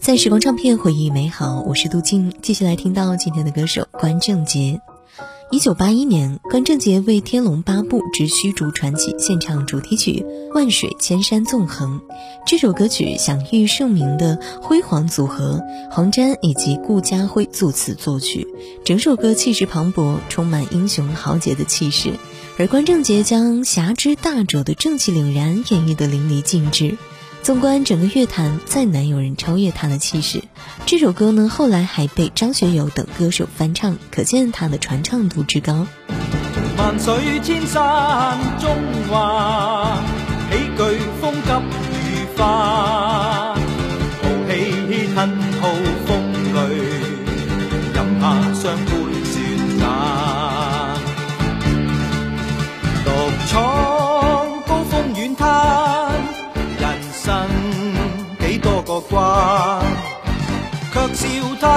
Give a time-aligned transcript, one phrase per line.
[0.00, 4.80] 在时光唱片回忆美好，我是杜静，继续来听到今天的歌手关正杰。
[5.50, 11.98] 一九八一年，关正杰为《天龙八部之虚竹传奇》献唱主题曲《万水千山纵横》。
[12.46, 18.48] 这首歌曲享誉盛名的辉煌组合黄沾以及顾嘉辉作词作曲，
[18.86, 22.14] 整首歌气势磅礴，充满英雄豪杰的气势。
[22.58, 26.96] 而关正杰将侠之大者的正气凛然演绎得淋漓尽致。
[27.42, 30.42] 纵观整个乐坛，再难有人超越他的气势。
[30.84, 35.86] 这首歌呢，后来还被张学友等歌手翻唱，可见他的传唱度之高。
[36.76, 38.76] 万水千山中
[39.08, 39.98] 华，
[40.50, 40.82] 喜剧
[41.20, 43.58] 风急如花，豪
[44.46, 45.66] 气吞吐
[46.06, 46.10] 风
[46.54, 46.60] 雷，
[47.94, 48.76] 饮下双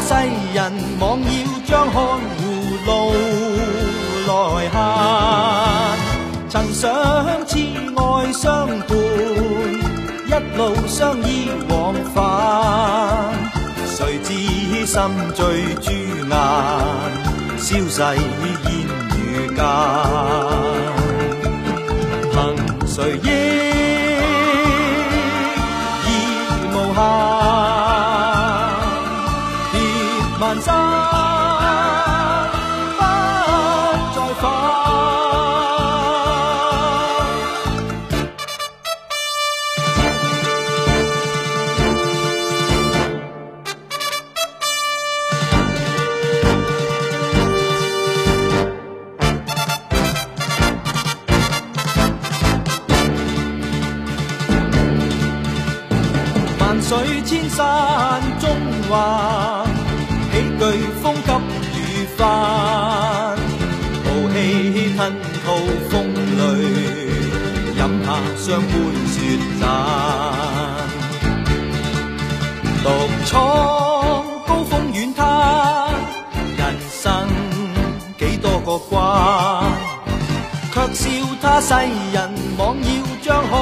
[0.00, 0.14] 世
[0.54, 1.26] 人妄要
[1.66, 1.94] 将看
[2.36, 2.40] 护
[2.86, 2.90] 路
[4.26, 4.30] 来
[4.70, 4.74] 行。
[6.48, 6.82] 曾想
[7.46, 7.52] 痴
[7.96, 8.00] 爱
[8.32, 8.90] 相伴，
[10.26, 12.22] 一路相依往返，
[13.86, 14.28] 谁知
[14.86, 15.00] 心
[15.34, 15.40] 醉
[15.80, 15.90] 朱
[16.28, 16.30] 颜，
[17.58, 18.20] 消逝烟
[19.18, 19.20] 雨
[19.54, 19.58] 间。
[22.32, 22.34] 凭
[22.86, 23.26] 谁忆
[30.52, 30.72] 别万山
[32.96, 33.00] 不
[34.14, 34.42] 再返。
[56.58, 58.50] 万水千山中
[58.88, 59.64] 华，
[60.32, 60.60] 喜句
[61.02, 61.28] 风急
[61.78, 61.78] 雨
[62.16, 62.24] 翻，
[64.02, 64.34] 豪气
[64.96, 64.98] 吞
[65.44, 65.46] 吐
[65.90, 65.92] 风
[66.38, 66.40] 雷，
[67.76, 68.06] 饮下
[68.38, 68.72] 双杯
[69.12, 69.14] 雪
[69.60, 69.62] 盏，
[72.82, 72.86] 独
[73.26, 73.30] 闯
[74.46, 75.22] 高峰远滩，
[76.56, 76.60] 人
[76.90, 77.04] 生
[78.18, 78.98] 几多个关，
[80.72, 81.10] 却笑
[81.42, 81.74] 他世
[82.12, 82.16] 人
[82.56, 82.88] 妄要
[83.22, 83.52] 将看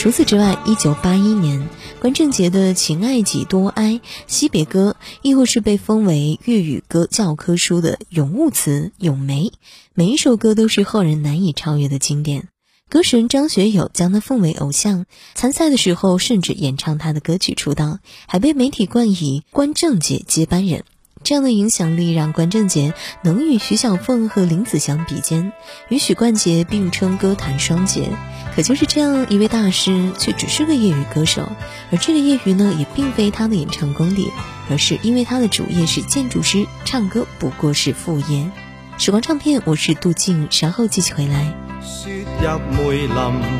[0.00, 1.68] 除此之外，一九八一年，
[2.00, 3.92] 关正杰的《情爱几多哀》
[4.26, 9.48] 《惜别歌》，亦或是被封为粤语歌教科书的《咏物词》《咏梅》，
[9.92, 12.48] 每一首歌都是后人难以超越的经典。
[12.88, 20.84] 歌神张学友将他奉为偶像，参赛的时候甚至演唱他的歌曲出道，还被媒体冠以“关正杰接班人”。
[21.22, 25.52] 这样的影响力让关正杰能与徐小凤和林子祥比肩，
[25.88, 28.08] 与许冠杰并称歌坛双杰。
[28.56, 31.52] 可就是这样一位大师，却只是个业余歌手，
[31.92, 34.28] 而这个业余呢，也并非他的演唱功力，
[34.70, 38.50] 而是因为他的主业是建筑师，唱歌不过是副业。
[38.98, 41.54] 时光唱片，我是杜静，稍后继续回来。
[41.82, 43.08] 雪入梅林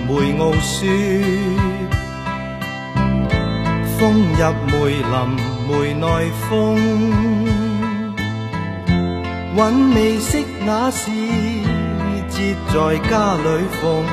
[0.08, 0.88] 梅傲雪，
[3.98, 6.06] 风入梅林梅内
[6.48, 6.76] 风，
[9.54, 11.12] 韵味色雅是
[12.28, 12.74] 节在
[13.08, 13.46] 家里
[13.80, 14.04] 逢，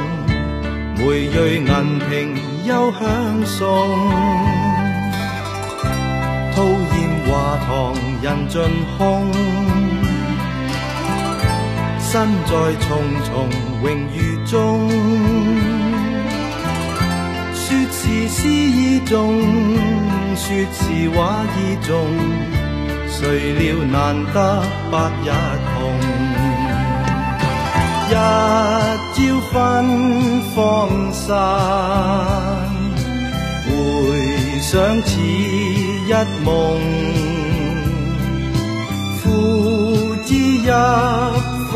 [0.98, 1.02] 梅
[1.32, 2.10] 蕊银瓶
[2.66, 3.02] 幽香
[3.44, 3.66] 送，
[6.54, 6.96] 吐艳
[7.26, 7.68] 华堂
[8.22, 8.62] 人尽
[8.96, 9.32] 空。
[12.00, 12.14] 身
[12.46, 12.52] 在
[12.86, 12.90] 重
[13.26, 13.50] 重
[13.82, 14.16] 荣誉
[14.46, 14.56] 中，
[17.54, 19.42] 说是诗意中，
[20.38, 21.92] 说是画意中，
[23.10, 24.38] 谁料难得
[24.92, 25.28] 百日
[25.74, 25.76] 红，
[28.10, 28.12] 一
[29.14, 29.18] 朝
[29.52, 29.54] 分
[30.56, 30.56] 芳
[31.12, 31.36] 散，
[33.66, 33.72] 回
[34.62, 36.14] 想似一
[36.46, 36.48] 梦，
[39.18, 39.26] 付
[40.24, 40.70] 之一
[41.72, 41.76] 风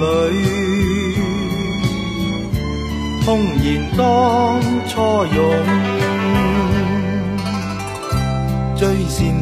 [0.00, 0.02] 里。
[3.24, 3.28] 空
[3.62, 3.66] 言
[3.96, 4.02] 当
[4.88, 4.96] 初
[5.26, 5.44] 勇，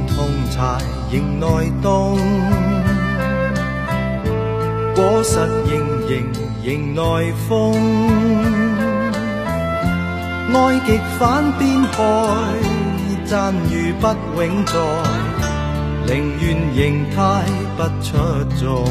[0.07, 0.79] 同柴
[1.11, 1.47] 仍耐
[1.83, 2.19] 冻，
[4.95, 5.39] 果实
[5.71, 5.75] 盈
[6.09, 6.15] 盈
[6.63, 7.75] 迎内风，
[10.53, 10.57] 爱
[10.87, 11.99] 极反变害，
[13.25, 14.07] 赞誉不
[14.41, 14.73] 永在，
[16.07, 16.45] 宁愿
[16.75, 17.17] 形态
[17.77, 18.17] 不出
[18.59, 18.85] 众。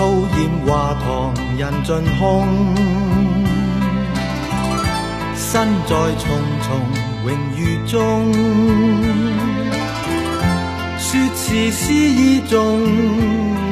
[0.00, 0.06] 吐
[0.38, 1.04] 艳华堂
[1.58, 2.48] 人尽空，
[5.36, 6.24] 身在重
[6.62, 6.66] 重
[7.22, 7.92] 荣誉中。
[10.96, 12.56] 说是诗意重，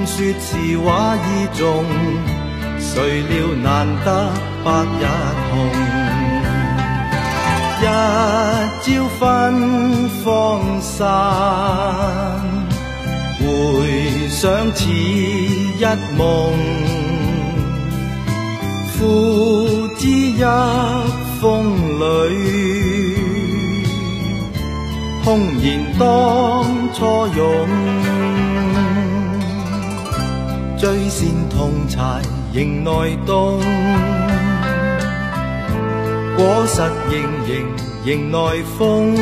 [0.04, 1.86] 说是画意重，
[2.78, 3.32] 谁料
[3.62, 4.30] 难得
[4.62, 5.02] 百日
[5.48, 5.50] 红。
[7.80, 7.82] 一
[8.82, 8.86] 朝
[9.19, 9.20] 分
[10.22, 10.28] 芳
[10.82, 11.06] 散，
[13.40, 13.46] 回
[14.40, 14.85] 想似。
[14.85, 15.85] 一
[16.17, 16.52] 梦，
[18.93, 20.43] 付之一
[21.40, 22.02] 风里，
[25.25, 26.64] 空言当
[26.94, 27.69] 初勇，
[30.79, 32.90] 追线同柴迎内
[33.26, 33.61] 冬，
[36.37, 36.81] 果实
[37.11, 37.17] 盈
[37.49, 37.67] 盈
[38.05, 39.17] 迎内风，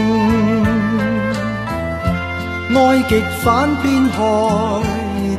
[2.74, 4.16] 爱极反变害。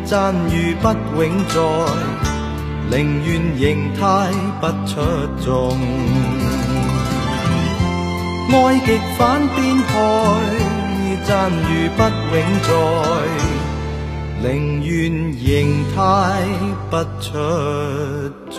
[0.05, 0.87] 赞誉不
[1.21, 1.59] 永在，
[2.89, 4.31] 宁愿形态
[4.61, 5.01] 不出
[5.43, 5.77] 众。
[8.49, 9.93] 爱极反变害，
[11.25, 11.99] 赞誉不
[12.33, 12.69] 永在，
[14.49, 15.45] 宁愿形
[15.93, 15.97] 态
[16.89, 17.27] 不出
[18.49, 18.57] 众。